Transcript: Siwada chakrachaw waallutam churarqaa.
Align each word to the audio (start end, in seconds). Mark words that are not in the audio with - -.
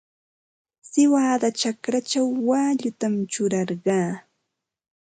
Siwada 0.89 1.47
chakrachaw 1.59 2.29
waallutam 2.47 3.13
churarqaa. 3.31 4.11